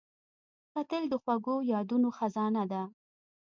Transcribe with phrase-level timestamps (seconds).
[0.73, 2.81] کتل د خوږو یادونو خزانه ده